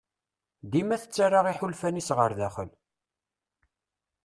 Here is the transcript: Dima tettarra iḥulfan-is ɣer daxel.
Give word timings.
Dima 0.71 0.97
tettarra 1.01 1.41
iḥulfan-is 1.53 2.09
ɣer 2.17 2.31
daxel. 2.39 2.69